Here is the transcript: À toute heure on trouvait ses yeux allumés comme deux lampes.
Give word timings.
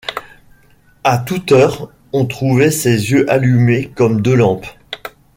À 1.03 1.19
toute 1.19 1.51
heure 1.51 1.91
on 2.11 2.25
trouvait 2.25 2.71
ses 2.71 3.11
yeux 3.11 3.29
allumés 3.31 3.91
comme 3.95 4.21
deux 4.23 4.33
lampes. 4.33 4.65